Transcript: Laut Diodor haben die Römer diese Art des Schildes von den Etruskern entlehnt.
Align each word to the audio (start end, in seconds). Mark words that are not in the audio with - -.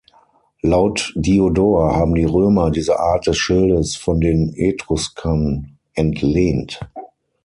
Laut 0.63 1.13
Diodor 1.15 1.95
haben 1.95 2.15
die 2.15 2.25
Römer 2.25 2.71
diese 2.71 2.99
Art 2.99 3.27
des 3.27 3.37
Schildes 3.37 3.95
von 3.95 4.19
den 4.19 4.51
Etruskern 4.55 5.77
entlehnt. 5.93 6.79